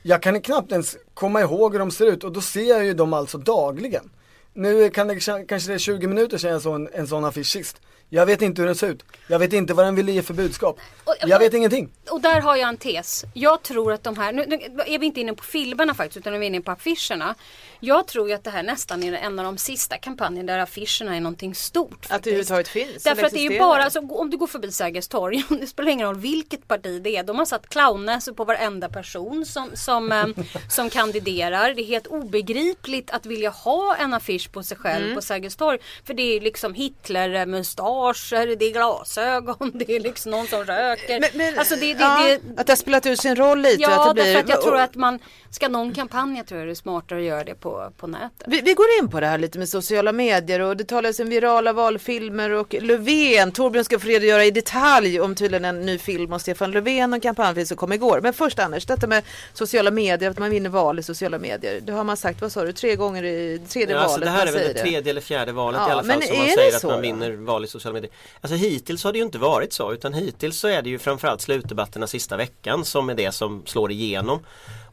[0.02, 2.94] Jag kan knappt ens komma ihåg hur de ser ut och då ser jag ju
[2.94, 4.10] dem alltså dagligen
[4.52, 7.46] Nu kan det kanske det är 20 minuter sedan jag såg en, en sån affisch
[7.46, 10.22] sist Jag vet inte hur den ser ut, jag vet inte vad den ville ge
[10.22, 13.24] för budskap Och- Jag vet ingenting Och där har jag en tes.
[13.34, 16.32] Jag tror att de här, nu, nu är vi inte inne på filmerna faktiskt utan
[16.32, 17.34] nu är vi inne på affischerna.
[17.80, 21.16] Jag tror ju att det här nästan är en av de sista kampanjerna där affischerna
[21.16, 21.92] är någonting stort.
[21.92, 22.26] Att det faktiskt.
[22.26, 23.02] överhuvudtaget finns.
[23.02, 25.90] Därför att det är ju bara, alltså, om du går förbi Sergels torg, det spelar
[25.90, 27.22] ingen roll vilket parti det är.
[27.22, 30.26] De har satt clownnäsor på varenda person som, som, eh,
[30.70, 31.74] som kandiderar.
[31.74, 35.14] Det är helt obegripligt att vilja ha en affisch på sig själv Mm.
[35.16, 35.78] på Sergels torg.
[36.04, 41.20] För det är liksom Hitler-mustascher, det är glasögon, det är liksom någon som röker.
[41.20, 43.82] Men, men, alltså det, det, ja, det, att det har spelat ut sin roll lite.
[43.82, 45.18] Ja, att det blir, därför att jag tror att man,
[45.50, 48.44] ska någon kampanja tror jag det är smartare att göra det på, på nätet.
[48.46, 51.28] Vi, vi går in på det här lite med sociala medier och det talas om
[51.28, 56.32] virala valfilmer och Löfven, Torbjörn ska få redogöra i detalj om tydligen en ny film
[56.32, 58.20] om Stefan Löfven och kampanjfilm som kom igår.
[58.22, 61.80] Men först Anders, detta med sociala medier, att man vinner val i sociala medier.
[61.80, 64.30] Det har man sagt, vad sa du, tre gånger i tredje Ja, alltså valet det
[64.30, 66.38] här man är väl det tredje eller fjärde valet Ja, i alla fall men som
[66.38, 67.02] man säger att så man då?
[67.02, 68.12] vinner val i sociala medier.
[68.40, 71.40] Alltså hittills har det ju inte varit så utan hittills så är det ju framförallt
[71.40, 74.40] slutdebatterna sista veckan som är det som slår igenom.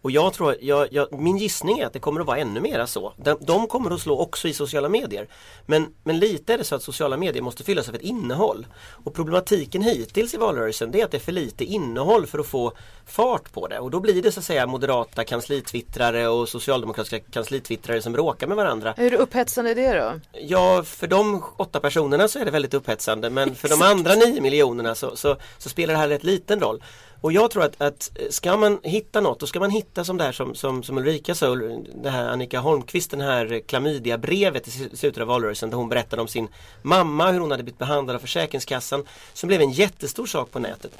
[0.02, 2.88] Och jag tror, jag, jag, min gissning är att det kommer att vara ännu mera
[2.88, 3.14] så.
[3.18, 5.28] De, de kommer att slå också i sociala medier.
[5.66, 8.68] Men, men lite är det så att sociala medier måste fyllas av ett innehåll.
[9.04, 12.48] Och problematiken hittills i valrörelsen det är att det är för lite innehåll för att
[12.48, 12.74] få
[13.06, 13.80] fart på det.
[13.80, 18.58] Och då blir det så att säga moderata kanslitwittrare och socialdemokratiska kanslitwittrare som bråkar med
[18.58, 18.94] varandra.
[18.98, 20.40] Hur upphetsande är det då?
[20.40, 24.42] Ja, för de åtta personerna så är det väldigt upphetsande men för de andra nio
[24.42, 26.84] miljonerna så, så, så spelar det här rätt liten roll.
[27.22, 30.24] Och jag tror att, att ska man hitta något, då ska man hitta som det
[30.24, 31.56] här som, som, som Ulrika sa,
[31.96, 36.28] det här Annika Holmqvist, den här klamydia-brevet i slutet av valrörelsen där hon berättade om
[36.28, 36.48] sin
[36.82, 40.92] mamma, hur hon hade blivit behandlad av Försäkringskassan, som blev en jättestor sak på nätet.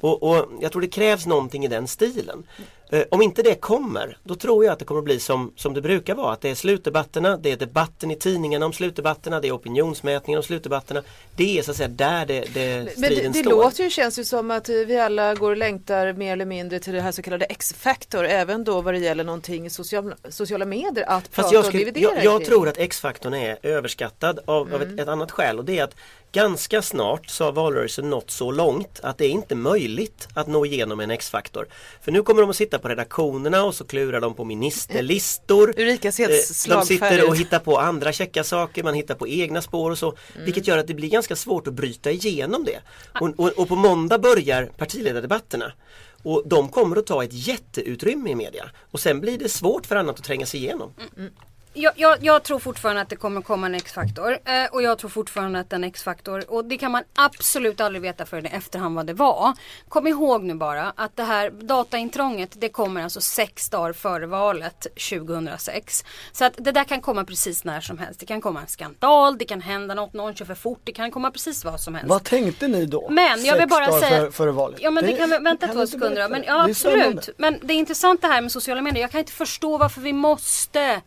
[0.00, 2.42] Och, och jag tror det krävs någonting i den stilen.
[2.92, 5.74] Eh, om inte det kommer, då tror jag att det kommer att bli som, som
[5.74, 6.32] det brukar vara.
[6.32, 10.42] Att det är slutdebatterna, det är debatten i tidningarna om slutdebatterna, det är opinionsmätningen om
[10.42, 11.02] slutdebatterna.
[11.36, 13.50] Det är så att säga där det, det Men det, striden det står.
[13.50, 16.92] låter ju, känns ju som att vi alla går och längtar mer eller mindre till
[16.92, 21.04] det här så kallade X-faktor, även då vad det gäller någonting i sociala, sociala medier
[21.08, 24.74] att Fast prata jag, och skulle, dividera jag, jag tror att X-faktorn är överskattad av,
[24.74, 24.94] av Mm.
[24.94, 25.94] ett, ett annat skäl och det är att
[26.32, 30.66] ganska snart så har valrörelsen nått så långt att det är inte möjligt att nå
[30.66, 31.66] igenom en X-faktor.
[32.02, 35.74] För nu kommer de att sitta på redaktionerna och så klurar de på ministerlistor.
[35.78, 36.34] Ulrika ser Eh,
[36.80, 40.06] De sitter och hittar på andra käcka saker, man hittar på egna spår och så.
[40.32, 40.44] Mm.
[40.44, 42.78] Vilket gör att det blir ganska svårt att bryta igenom det.
[43.20, 45.72] Och, och, och på måndag börjar partiledardebatterna.
[46.22, 48.70] Och de kommer att ta ett jätteutrymme i media.
[48.90, 50.92] Och sen blir det svårt för annat att tränga sig igenom.
[51.72, 54.38] Jag, jag, jag tror fortfarande att det kommer komma en X-faktor.
[54.44, 58.26] Eh, och jag tror fortfarande att en X-faktor, och det kan man absolut aldrig veta
[58.26, 59.52] förrän i efterhand vad det var.
[59.88, 64.86] Kom ihåg nu bara att det här dataintrånget det kommer alltså sex dagar före valet
[65.10, 66.04] 2006.
[66.32, 68.20] Så att det där kan komma precis när som helst.
[68.20, 71.10] Det kan komma en skandal, det kan hända något, någon kör för fort, det kan
[71.10, 72.08] komma precis vad som helst.
[72.10, 73.10] Vad tänkte ni då?
[73.10, 75.38] Men jag vill Sex bara dagar säga före, före valet Ja men det, kan vi
[75.38, 76.28] vänta kan två sekunder då.
[76.28, 76.46] Men det?
[76.46, 77.28] ja Det absolut.
[77.36, 79.00] Men det är intressant det här med sociala medier.
[79.00, 81.00] Jag kan inte förstå varför vi måste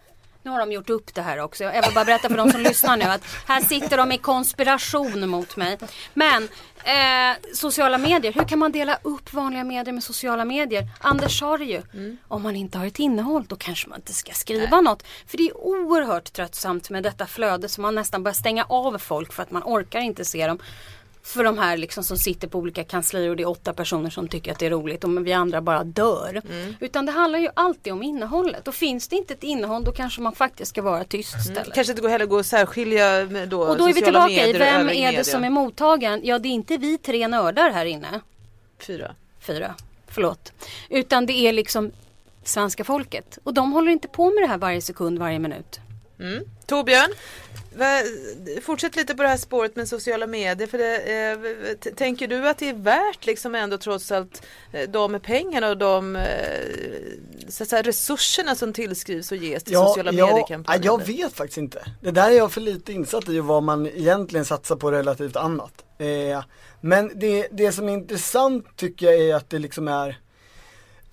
[0.43, 1.63] nu har de gjort upp det här också.
[1.63, 5.29] Jag vill bara berätta för de som lyssnar nu att här sitter de i konspiration
[5.29, 5.77] mot mig.
[6.13, 6.43] Men
[6.83, 10.87] eh, sociala medier, hur kan man dela upp vanliga medier med sociala medier?
[10.99, 11.81] Anders sa det ju.
[12.27, 15.03] Om man inte har ett innehåll då kanske man inte ska skriva något.
[15.27, 19.33] För det är oerhört tröttsamt med detta flöde som man nästan börjar stänga av folk
[19.33, 20.59] för att man orkar inte se dem.
[21.23, 24.27] För de här liksom som sitter på olika kanslier och det är åtta personer som
[24.27, 26.41] tycker att det är roligt och vi andra bara dör.
[26.49, 26.75] Mm.
[26.79, 30.21] Utan det handlar ju alltid om innehållet och finns det inte ett innehåll då kanske
[30.21, 31.73] man faktiskt ska vara tyst istället.
[31.73, 34.53] Kanske inte går heller gå att särskilja med då Och då är vi tillbaka i
[34.53, 36.21] vem är det som är mottagaren?
[36.23, 38.19] Ja det är inte vi tre nördar här inne.
[38.79, 39.15] Fyra.
[39.39, 39.75] Fyra,
[40.07, 40.53] förlåt.
[40.89, 41.91] Utan det är liksom
[42.43, 43.39] svenska folket.
[43.43, 45.79] Och de håller inte på med det här varje sekund, varje minut.
[46.73, 47.13] Torbjörn,
[48.61, 50.67] fortsätt lite på det här spåret med sociala medier.
[50.67, 55.19] För det, eh, tänker du att det är värt liksom ändå trots allt eh, de
[55.19, 56.23] pengarna och de eh,
[57.47, 60.85] så säga, resurserna som tillskrivs och ges till sociala ja, mediekampanjer?
[60.85, 61.85] Jag vet faktiskt inte.
[62.01, 65.73] Det där är jag för lite insatt i vad man egentligen satsar på relativt annat.
[65.99, 66.43] Eh,
[66.81, 70.19] men det, det som är intressant tycker jag är att det liksom är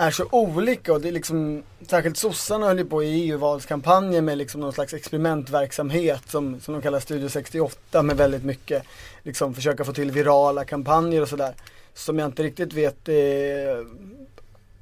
[0.01, 4.39] är så olika och det är liksom Särskilt sossarna höll ju på i EU-valskampanjen med
[4.39, 8.83] liksom någon slags experimentverksamhet som, som de kallar Studio 68 med väldigt mycket
[9.23, 11.55] Liksom försöka få till virala kampanjer och sådär.
[11.95, 13.15] Som jag inte riktigt vet eh,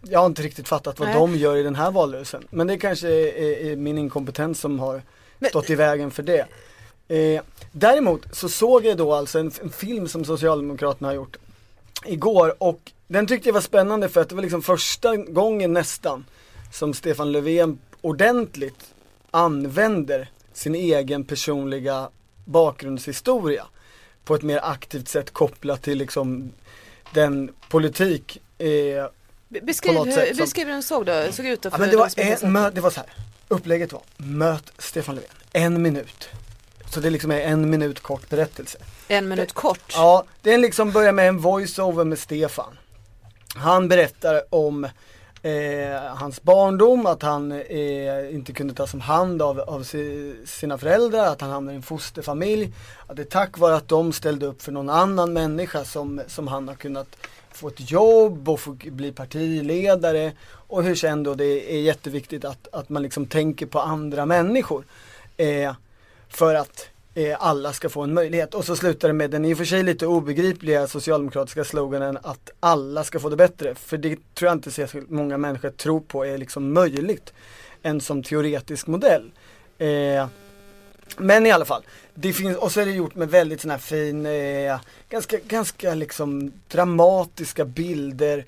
[0.02, 1.16] Jag har inte riktigt fattat vad Nej.
[1.18, 2.46] de gör i den här valrörelsen.
[2.50, 5.02] Men det kanske är, är min inkompetens som har
[5.38, 6.46] Men- stått i vägen för det.
[7.09, 11.37] Eh, Däremot så såg jag då alltså en, en film som Socialdemokraterna har gjort
[12.04, 16.25] igår och den tyckte jag var spännande för att det var liksom första gången nästan
[16.73, 18.94] som Stefan Löfven ordentligt
[19.31, 22.09] använder sin egen personliga
[22.44, 23.66] bakgrundshistoria
[24.25, 26.53] på ett mer aktivt sätt kopplat till liksom
[27.14, 28.66] den politik eh,
[29.49, 31.62] Be- Beskriv, på något hur, sätt som- beskriv hur den såg, då, såg ut.
[31.62, 33.09] Då, Ja, men det var, en, mö, det var så här.
[33.49, 36.29] upplägget var, möt Stefan Löfven, en minut.
[36.90, 38.79] Så det liksom är en minut kort berättelse.
[39.09, 39.92] En minut kort.
[39.92, 42.79] Ja, den liksom börjar med en voiceover med Stefan.
[43.59, 44.85] Han berättar om
[45.42, 50.79] eh, hans barndom, att han eh, inte kunde tas om hand av, av si, sina
[50.79, 52.73] föräldrar, att han hamnade i en fosterfamilj.
[53.07, 56.49] Att det är tack vare att de ställde upp för någon annan människa som, som
[56.49, 57.16] han har kunnat
[57.51, 60.33] få ett jobb och få bli partiledare.
[60.51, 64.85] Och hur sen då det är jätteviktigt att, att man liksom tänker på andra människor.
[65.37, 65.75] Eh,
[66.29, 68.54] för att Eh, alla ska få en möjlighet.
[68.54, 72.50] Och så slutar det med den i och för sig lite obegripliga socialdemokratiska sloganen att
[72.61, 73.74] alla ska få det bättre.
[73.74, 77.33] För det tror jag inte så många människor tror på är liksom möjligt.
[77.83, 79.31] En som teoretisk modell.
[79.78, 80.26] Eh,
[81.16, 81.83] men i alla fall,
[82.14, 85.94] det finns, och så är det gjort med väldigt sån här fin, eh, ganska, ganska
[85.94, 88.44] liksom dramatiska bilder,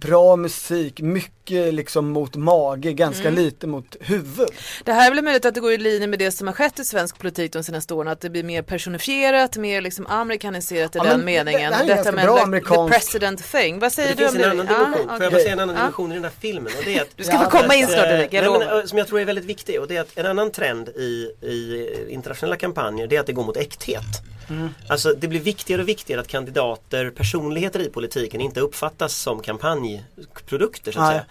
[0.00, 4.48] bra musik, mycket liksom mot mage, ganska lite mot huvud.
[4.84, 6.78] Det här är väl möjligt att det går i linje med det som har skett
[6.78, 8.08] i svensk politik de senaste åren.
[8.08, 11.70] Att det blir mer personifierat, mer liksom amerikaniserat i Ja, den men det- meningen.
[11.70, 12.92] det här är ganska bra like, amerikanskt.
[12.92, 13.78] the president thing.
[13.78, 14.76] Vad säger Det du finns om en det?
[14.76, 15.80] annan dimension, får jag bara säga en annan Ja.
[15.80, 17.98] dimension i den här filmen och det är att Du ska få komma in snart
[18.06, 18.78] Erik, jag Nej, men, lovar.
[18.80, 21.30] eh, som jag tror är väldigt viktig och det är att en annan trend i,
[21.42, 24.02] i internationella kampanjer det är att det går mot äkthet.
[24.50, 24.68] Mm.
[24.88, 30.92] Alltså det blir viktigare och viktigare att kandidater, personligheter i politiken inte uppfattas som kampanjprodukter
[30.92, 31.12] så att Nej.
[31.12, 31.24] säga.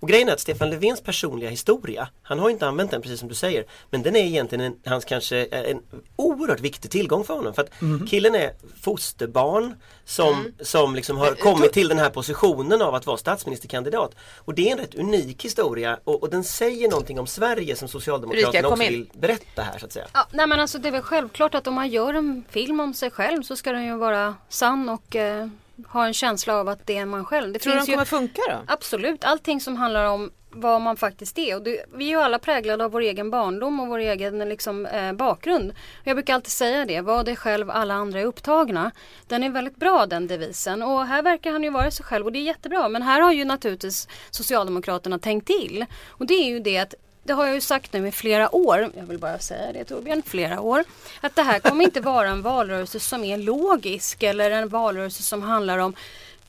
[0.00, 3.28] Och grejen är att Stefan Löfvens personliga historia, han har inte använt den precis som
[3.28, 5.80] du säger, men den är egentligen en, hans kanske eh, en
[6.16, 7.54] oerhört viktig tillgång för honom.
[7.54, 8.06] För att Mhm.
[8.06, 8.52] killen är
[8.82, 10.52] fosterbarn som, Mm.
[10.60, 14.14] som liksom har kommit till den här positionen av att vara statsministerkandidat.
[14.36, 17.88] Och det är en rätt unik historia och, och den säger någonting om Sverige som
[17.88, 18.90] Socialdemokraterna kom också in.
[18.92, 20.06] vill berätta här så att säga.
[20.12, 22.94] Ja, nej men alltså det är väl självklart att om man gör en film om
[22.94, 25.48] sig själv så ska den ju vara sann och eh,
[25.88, 27.52] ha en känsla av att det är man själv.
[27.52, 28.56] Det Tror du de ju kommer funka då?
[28.66, 31.56] absolut allting som handlar om vad man faktiskt är.
[31.56, 34.86] Och det, vi är ju alla präglade av vår egen barndom och vår egen liksom,
[34.86, 35.72] eh, bakgrund.
[36.04, 38.90] Jag brukar alltid säga det, var det själv alla andra är upptagna.
[39.26, 42.32] Den är väldigt bra den devisen och här verkar han ju vara sig själv och
[42.32, 42.88] det är jättebra.
[42.88, 45.86] Men här har ju naturligtvis Socialdemokraterna tänkt till.
[46.08, 48.90] Och det är ju det att det har jag ju sagt nu i flera år,
[48.96, 50.84] jag vill bara säga det Torbjörn, flera år.
[51.20, 55.42] Att det här kommer inte vara en valrörelse som är logisk eller en valrörelse som
[55.42, 55.94] handlar om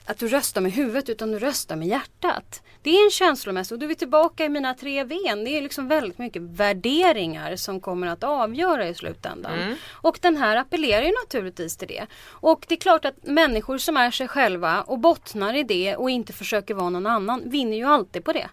[0.06, 2.62] att du röstar med huvudet utan du röstar med hjärtat.
[2.86, 5.46] Det är en känslomässig, och du är tillbaka i mina tre V'n.
[5.46, 9.76] Det är liksom väldigt mycket värderingar som kommer att avgöra i slutändan.
[9.92, 12.06] Och den här appellerar ju naturligtvis till det.
[12.28, 16.10] Och det är klart att människor som är sig själva och bottnar i det och
[16.10, 18.48] inte försöker vara någon annan vinner ju alltid på det.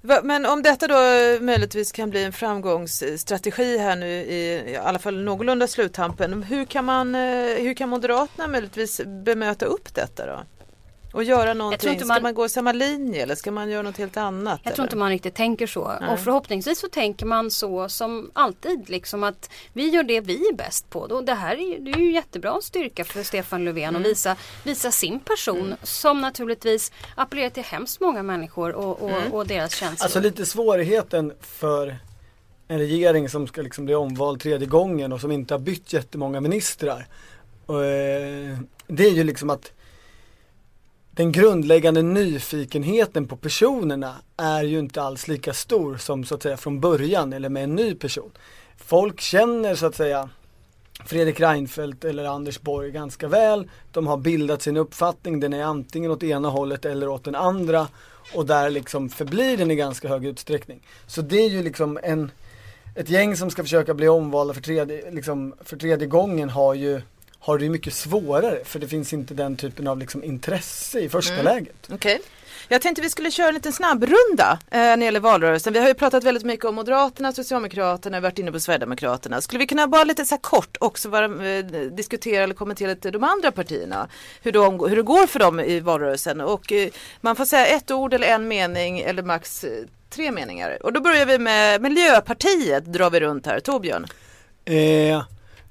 [0.00, 0.94] Va- Men om detta då
[1.44, 6.42] möjligtvis kan bli en framgångsstrategi här nu i, i alla fall någorlunda sluttampen.
[6.42, 7.20] Hur kan, man, eh,
[7.62, 10.40] hur kan Moderaterna möjligtvis bemöta upp detta då?
[11.16, 13.96] Och göra någonting, inte ska man- man gå samma linje eller ska man göra något
[13.96, 14.60] helt annat?
[14.64, 14.88] Jag tror eller?
[14.88, 15.80] inte man riktigt tänker så.
[16.10, 18.88] Och förhoppningsvis så tänker man så som alltid.
[18.90, 21.00] Liksom att vi gör det vi är bäst på.
[21.00, 24.36] Och det här är ju, det är ju jättebra styrka för Stefan Löfven att visa,
[24.64, 25.74] visa sin person.
[25.82, 30.04] Som naturligtvis appellerar till hemskt många människor och, och, och deras känslor.
[30.04, 31.96] Alltså lite svårigheten för
[32.68, 36.40] en regering som ska liksom bli omvald tredje gången och som inte har bytt jättemånga
[36.40, 37.06] ministrar
[37.66, 39.72] Och, eh, det är ju liksom att
[41.16, 46.56] den grundläggande nyfikenheten på personerna är ju inte alls lika stor som så att säga
[46.56, 48.30] från början eller med en ny person.
[48.76, 50.28] Folk känner så att säga
[51.06, 53.70] Fredrik Reinfeldt eller Anders Borg ganska väl.
[53.92, 57.88] De har bildat sin uppfattning, den är antingen åt ena hållet eller åt den andra.
[58.34, 60.80] Och där liksom förblir den i ganska hög utsträckning.
[61.06, 62.30] Så det är ju liksom en,
[62.94, 67.00] ett gäng som ska försöka bli omvalda för tredje, liksom, för tredje gången har ju
[67.40, 71.42] har det mycket svårare för det finns inte den typen av liksom intresse i första
[71.42, 71.88] läget.
[71.90, 72.20] Okej.
[72.68, 75.72] Jag tänkte vi skulle köra en liten snabbrunda eh, när det gäller valrörelsen.
[75.72, 79.40] Vi har ju pratat väldigt mycket om Moderaterna, Socialdemokraterna, varit inne på Sverigedemokraterna.
[79.40, 83.10] Skulle vi kunna bara lite så här kort också vara, eh, diskutera eller kommentera lite
[83.10, 84.08] de andra partierna?
[84.42, 86.40] Hur, de, hur det går för dem i valrörelsen.
[86.40, 86.88] Och eh,
[87.20, 90.78] man får säga ett ord eller en mening eller max eh, tre meningar.
[90.82, 93.60] Och då börjar vi med Miljöpartiet drar vi runt här.
[93.60, 94.06] Torbjörn.
[94.64, 95.22] Eh,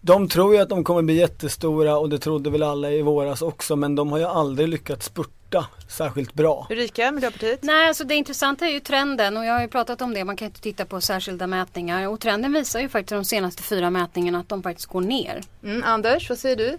[0.06, 3.42] de tror ju att de kommer bli jättestora och det trodde väl alla i våras
[3.42, 6.68] också men de har ju aldrig lyckats spurta särskilt bra.
[6.70, 7.64] Ulrika, Miljöpartiet.
[7.64, 10.24] Nej, alltså det intressanta är ju trenden och jag har ju pratat om det.
[10.24, 13.90] Man kan inte titta på särskilda mätningar och trenden visar ju faktiskt de senaste fyra
[13.90, 15.42] mätningarna att de faktiskt går ner.
[15.64, 16.78] Mm, Anders, vad säger du?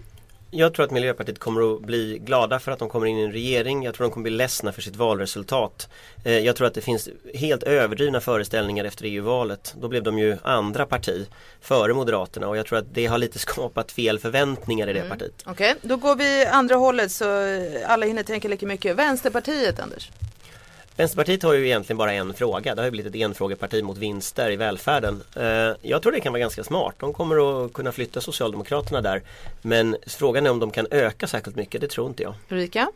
[0.50, 3.32] Jag tror att Miljöpartiet kommer att bli glada för att de kommer in i en
[3.32, 3.82] regering.
[3.82, 5.88] Jag tror de kommer bli ledsna för sitt valresultat.
[6.24, 9.74] Eh, Jag tror att det finns helt överdrivna föreställningar efter EU-valet.
[9.80, 11.26] Då blev de ju andra parti
[11.60, 15.42] före Moderaterna och jag tror att det har lite skapat fel förväntningar i det partiet.
[15.46, 18.96] Okej, då går vi andra hållet så eh, alla hinner tänka lika mycket.
[18.96, 20.10] Vänsterpartiet, Anders.
[20.96, 22.74] Vänsterpartiet har ju egentligen bara en fråga.
[22.74, 25.22] Det har ju blivit ett enfrågeparti mot vinster i välfärden.
[25.36, 25.42] Eh,
[25.82, 26.94] Jag tror det kan vara ganska smart.
[26.98, 29.22] De kommer att kunna flytta Socialdemokraterna där.
[29.62, 31.80] Men frågan är om de kan öka särskilt mycket.
[31.80, 32.34] Det tror inte jag.
[32.50, 32.88] Ulrika?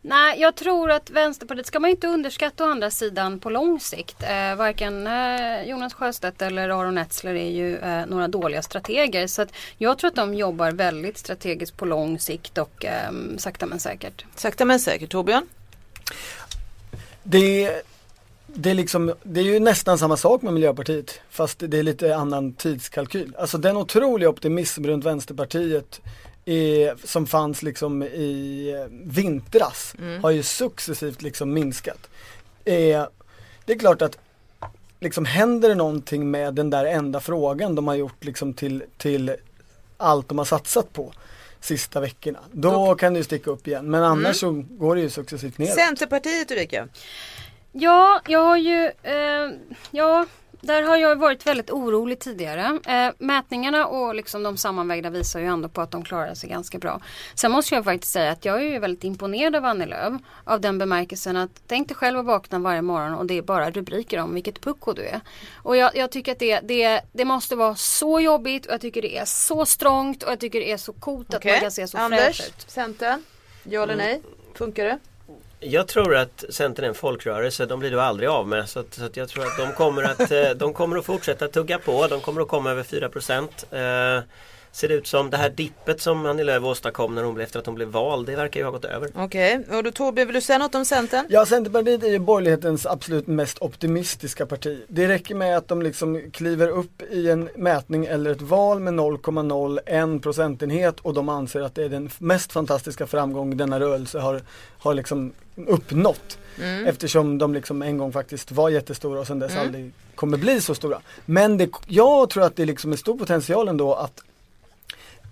[0.00, 4.22] Nej, jag tror att Vänsterpartiet ska man inte underskatta å andra sidan på lång sikt.
[4.22, 9.26] Eh, varken eh, Jonas Sjöstedt eller Aron Etzler är ju eh, några dåliga strateger.
[9.26, 13.66] Så att jag tror att de jobbar väldigt strategiskt på lång sikt och eh, sakta
[13.66, 14.24] men säkert.
[14.36, 15.10] Sakta men säkert.
[15.10, 15.46] Torbjörn?
[17.22, 17.82] Det,
[18.46, 22.16] det, är liksom, det är ju nästan samma sak med Miljöpartiet fast det är lite
[22.16, 23.34] annan tidskalkyl.
[23.38, 26.00] Alltså den otroliga optimism runt Vänsterpartiet
[26.44, 32.08] är, som fanns liksom i vintras har ju successivt liksom minskat.
[32.64, 33.06] Eh,
[33.64, 34.18] det är klart att
[35.00, 39.36] liksom händer det någonting med den där enda frågan de har gjort liksom till, till
[39.96, 41.12] allt de har satsat på
[41.60, 42.38] sista veckorna.
[42.52, 45.66] Då kan det ju sticka upp igen men annars så går det ju successivt ner.
[45.66, 46.88] Centerpartiet, Ulrika?
[47.72, 49.50] Ja, jag har ju, eh,
[49.90, 50.26] ja,
[50.60, 52.80] där har jag varit väldigt orolig tidigare.
[52.86, 56.78] Eh, mätningarna och liksom de sammanvägda visar ju ändå på att de klarar sig ganska
[56.78, 57.00] bra.
[57.34, 60.20] Sen måste jag faktiskt säga att jag är ju väldigt imponerad av Annie Lööf.
[60.44, 63.70] Av den bemärkelsen att tänk dig själv att vakna varje morgon och det är bara
[63.70, 65.20] rubriker om vilket pucko du är.
[65.56, 69.02] Och jag, jag tycker att det, det, det måste vara så jobbigt och jag tycker
[69.02, 71.88] det är så strångt och jag tycker det är så coolt att man kan se
[71.88, 72.70] så Anders, fräsch ut.
[72.70, 73.22] Centern?
[73.62, 74.22] Ja eller nej?
[74.54, 74.98] Funkar det?
[75.60, 78.68] Jag tror att Centern är en folkrörelse, de blir du aldrig av med.
[78.68, 81.48] Så, att, så att jag tror att de kommer att, eh, de kommer att fortsätta
[81.48, 82.06] tugga på.
[82.06, 83.66] De kommer att komma över 4 procent.
[83.70, 84.20] Eh,
[84.72, 87.58] ser det ut som det här dippet som Annie Lööf åstadkom när hon blev, efter
[87.58, 89.10] att hon blev vald, det verkar ju ha gått över.
[89.14, 91.26] Okej, och då Torbjörn, vill du säga något om Centern?
[91.28, 94.82] Ja, Centerpartiet är ju borgerlighetens absolut mest optimistiska parti.
[94.88, 98.94] Det räcker med att de liksom kliver upp i en mätning eller ett val med
[98.94, 104.42] 0,01 procentenhet och de anser att det är den mest fantastiska framgång denna rörelse har,
[104.78, 105.32] har liksom
[105.66, 106.38] uppnått.
[106.86, 110.74] Eftersom de liksom en gång faktiskt var jättestora och sen dess aldrig kommer bli så
[110.74, 111.00] stora.
[111.26, 114.22] Men det, jag tror att det liksom är stor potential ändå att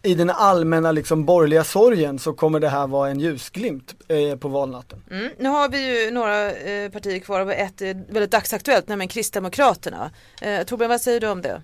[0.07, 4.49] i den allmänna liksom borgerliga sorgen så kommer det här vara en ljusglimt eh, på
[4.49, 5.03] valnatten.
[5.11, 5.31] Mm.
[5.39, 10.11] Nu har vi ju några eh, partier kvar och ett är väldigt dagsaktuellt, nämligen Kristdemokraterna.
[10.43, 11.63] Eh, Torbjörn, vad säger du om det?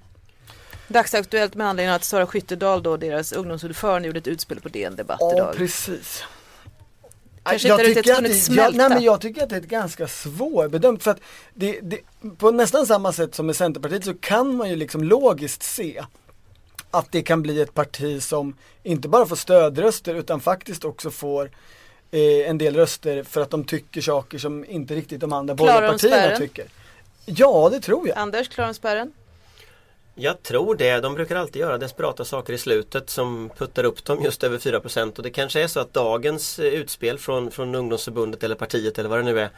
[0.88, 4.96] Dagsaktuellt med anledning av att Sara Skyttedal då, deras ungdomsordförande, gjorde ett utspel på DN
[4.96, 5.54] Debatt Ja, idag.
[5.56, 6.24] precis.
[7.42, 9.68] Kanske jag, inte tycker att det, jag, nej, men jag tycker att det är ett
[9.68, 11.20] ganska svårbedömt för att
[11.54, 11.98] det, det,
[12.38, 16.02] på nästan samma sätt som med Centerpartiet så kan man ju liksom logiskt se
[16.92, 21.50] att det kan bli ett parti som inte bara får stödröster utan faktiskt också får
[22.10, 25.92] eh, en del röster för att de tycker saker som inte riktigt de andra borgerliga
[25.92, 26.38] partierna spärren?
[26.38, 26.66] tycker.
[27.26, 28.18] Ja, det tror jag.
[28.18, 29.12] Anders, klarar de spärren?
[30.14, 31.00] Jag tror det.
[31.00, 35.16] De brukar alltid göra desperata saker i slutet som puttar upp dem just över 4%
[35.16, 39.08] och det kanske är så att dagens eh, utspel från, från ungdomsförbundet eller partiet eller
[39.08, 39.50] vad det nu är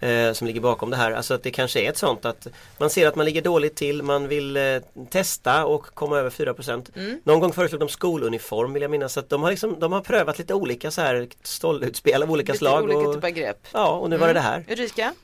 [0.00, 1.12] eh, som ligger bakom det här.
[1.12, 2.46] Alltså att det kanske är ett sånt att
[2.78, 4.62] man ser att man ligger dåligt till, man vill eh,
[5.10, 9.12] testa och komma över 4% Någon gång föreslog de skoluniform vill jag minnas.
[9.12, 12.52] Så att de, har liksom, de har prövat lite olika så här stålutspel av olika
[12.52, 12.84] Lite slag.
[12.84, 13.66] olika och, typer av grepp.
[13.72, 14.64] Ja, och nu var det det här.
[14.68, 15.14] Ulrika?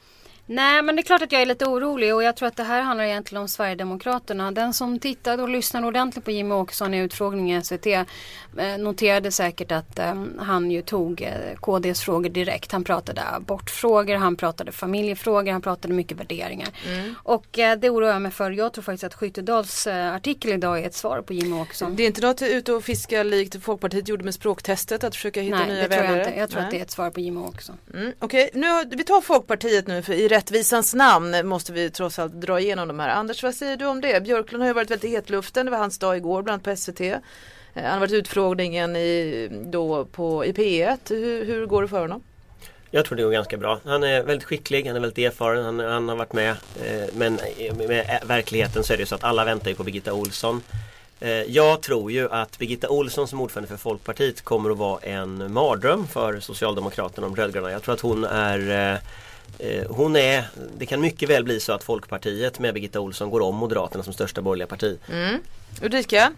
[0.49, 2.63] Nej men det är klart att jag är lite orolig och jag tror att det
[2.63, 4.51] här handlar egentligen om Sverigedemokraterna.
[4.53, 8.05] Den som tittade och lyssnade ordentligt på Jimmy Åkesson i utfrågningen i SVT eh,
[8.79, 12.73] noterade säkert att eh, han ju tog eh, KDs frågor direkt.
[12.73, 16.69] Han pratade abortfrågor, han pratade familjefrågor, han pratade mycket värderingar.
[16.89, 17.15] Mm.
[17.23, 18.51] Och det oroar jag mig för.
[18.51, 21.97] Jag tror faktiskt att Skyttedals artikel idag är ett svar på Jimmy Åkesson.
[21.97, 25.59] Det är inte något ute och fiska likt Folkpartiet gjorde med språktestet att försöka hitta
[25.59, 26.27] Nej, nya det tror jag väljare?
[26.29, 26.39] inte.
[26.41, 26.65] Jag tror Nej.
[26.67, 27.77] att det är ett svar på Jimmy Åkesson.
[27.95, 32.19] Mm, Okej, nu har- vi tar Folkpartiet nu för i rättvisans namn måste vi trots
[32.19, 33.09] allt dra igenom de här.
[33.09, 34.23] Anders, vad säger du om det?
[34.23, 36.83] Björklund har ju varit väldigt i hetluften, det var hans dag igår bland annat på
[36.83, 37.01] SVT.
[37.01, 37.19] Eh,
[37.75, 40.99] han har varit utfrågningen i, då på, i P1.
[41.09, 42.23] Hur, hur går det för honom?
[42.91, 43.81] Jag tror det går ganska bra.
[43.85, 46.51] Han är väldigt skicklig, han är väldigt erfaren, han, han har varit med.
[46.51, 49.75] Eh, men eh, med, eh, verkligheten så är det ju så att alla väntar ju
[49.75, 50.63] på Birgitta Olsson.
[51.21, 55.53] Eh, jag tror ju att Birgitta Olsson som ordförande för Folkpartiet kommer att vara en
[55.53, 57.71] mardröm för Socialdemokraterna och de rödgröna.
[57.71, 58.99] Jag tror att hon är eh,
[59.59, 60.45] Eh, hon är,
[60.79, 64.13] det kan mycket väl bli så att Folkpartiet med Birgitta Olsson går om Moderaterna som
[64.13, 64.99] största borgerliga parti.
[65.13, 65.41] Mm.
[65.83, 66.33] Ulrika?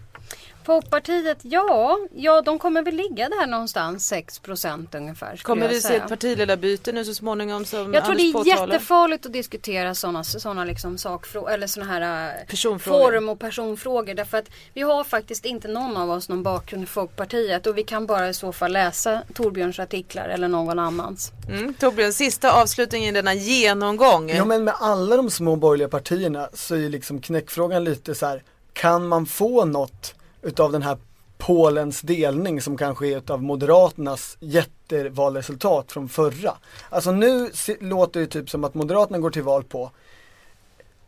[0.63, 5.37] Folkpartiet, ja, ja de kommer väl ligga där någonstans 6% ungefär.
[5.37, 8.73] Kommer vi se ett partiledarbyte nu så småningom som Jag tror Anders det är påtalar?
[8.73, 14.13] jättefarligt att diskutera sådana såna liksom sakfrågor eller sådana här äh, form och personfrågor.
[14.13, 17.83] Därför att vi har faktiskt inte någon av oss någon bakgrund i Folkpartiet och vi
[17.83, 21.31] kan bara i så fall läsa Torbjörns artiklar eller någon annans.
[21.49, 21.73] Mm.
[21.73, 24.29] Torbjörn, sista avslutningen i denna genomgång.
[24.29, 28.25] Ja men med alla de små borgerliga partierna så är ju liksom knäckfrågan lite så
[28.25, 28.43] här,
[28.73, 30.97] kan man få något utav den här
[31.37, 36.53] Polens delning som kanske är utav Moderaternas jättevalresultat från förra.
[36.89, 39.91] Alltså nu låter det typ som att Moderaterna går till val på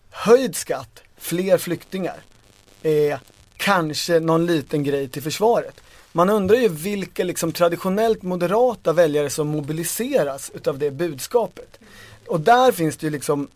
[0.10, 2.18] höjd skatt, fler flyktingar,
[2.82, 3.20] eh,
[3.58, 5.82] kanske någon liten grej till försvaret.
[6.12, 11.80] Man undrar ju vilka liksom traditionellt moderata väljare som mobiliseras utav det budskapet.
[12.28, 13.48] Och där finns det ju liksom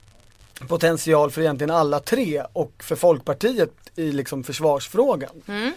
[0.68, 5.30] potential för egentligen alla tre och för Folkpartiet i liksom försvarsfrågan.
[5.48, 5.74] Mm.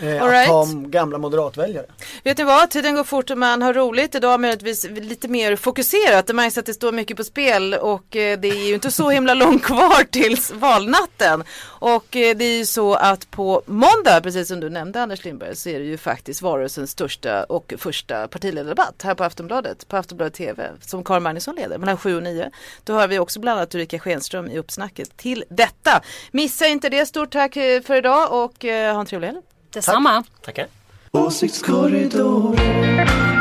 [0.00, 0.50] Eh, right.
[0.50, 1.86] Att ha gamla moderatväljare.
[2.24, 4.14] Vet ni vad, tiden går fort och man har roligt.
[4.14, 6.26] Idag möjligtvis lite mer fokuserat.
[6.26, 9.10] Det märks att det står mycket på spel och eh, det är ju inte så
[9.10, 11.44] himla långt kvar tills valnatten.
[11.64, 15.56] Och eh, det är ju så att på måndag, precis som du nämnde Anders Lindberg,
[15.56, 20.34] så är det ju faktiskt valrörelsens största och första partiledardebatt här på Aftonbladet, på Aftonbladet
[20.34, 22.50] TV, som Carl Magnusson leder mellan 7 och 9.
[22.84, 26.02] Då har vi också bland annat Ulrika Schenström i uppsnacket till detta.
[26.30, 29.40] Missa inte det, stort tack eh, för idag och ha en trevlig helg.
[29.72, 30.24] Detsamma!
[30.44, 30.66] Tackar!
[31.12, 33.31] Åsiktskorridoren